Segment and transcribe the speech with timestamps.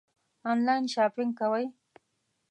[0.51, 1.65] آنلاین شاپنګ کوئ؟